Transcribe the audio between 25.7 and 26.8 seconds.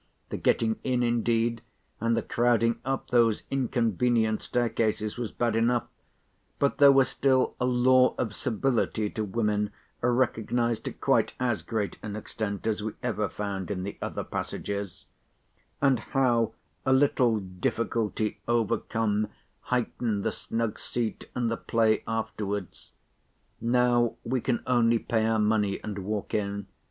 and walk in.